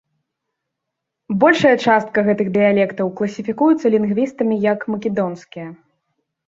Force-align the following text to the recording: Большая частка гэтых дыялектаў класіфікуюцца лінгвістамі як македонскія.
Большая 1.43 1.75
частка 1.85 2.17
гэтых 2.29 2.47
дыялектаў 2.57 3.13
класіфікуюцца 3.21 3.87
лінгвістамі 3.99 4.55
як 4.73 4.79
македонскія. 4.97 5.67